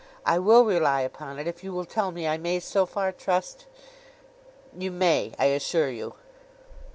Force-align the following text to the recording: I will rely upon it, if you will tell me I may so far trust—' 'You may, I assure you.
I 0.25 0.39
will 0.39 0.65
rely 0.65 1.01
upon 1.01 1.37
it, 1.37 1.45
if 1.45 1.63
you 1.63 1.71
will 1.73 1.85
tell 1.85 2.09
me 2.09 2.25
I 2.27 2.35
may 2.39 2.59
so 2.59 2.87
far 2.87 3.11
trust—' 3.11 3.67
'You 4.75 4.89
may, 4.89 5.33
I 5.37 5.45
assure 5.53 5.91
you. 5.91 6.15